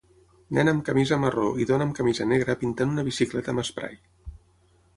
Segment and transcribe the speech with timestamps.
[0.59, 3.97] Nen amb camisa marró i dona amb camisa negra pintant una bicicleta amb esprai.